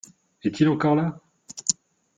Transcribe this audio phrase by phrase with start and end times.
[0.43, 1.19] Est-il encore là?